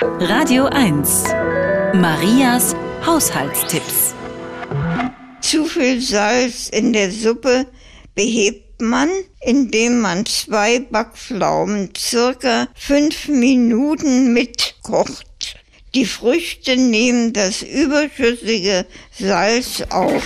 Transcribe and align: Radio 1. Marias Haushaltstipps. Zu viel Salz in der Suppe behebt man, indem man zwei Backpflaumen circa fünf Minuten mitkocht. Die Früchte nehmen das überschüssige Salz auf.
Radio 0.00 0.66
1. 0.66 1.24
Marias 1.94 2.76
Haushaltstipps. 3.04 4.14
Zu 5.40 5.64
viel 5.64 6.00
Salz 6.00 6.68
in 6.68 6.92
der 6.92 7.10
Suppe 7.10 7.66
behebt 8.14 8.80
man, 8.80 9.08
indem 9.40 10.00
man 10.00 10.24
zwei 10.24 10.78
Backpflaumen 10.78 11.90
circa 11.96 12.68
fünf 12.76 13.26
Minuten 13.26 14.32
mitkocht. 14.32 15.56
Die 15.96 16.06
Früchte 16.06 16.76
nehmen 16.76 17.32
das 17.32 17.62
überschüssige 17.62 18.86
Salz 19.18 19.82
auf. 19.90 20.24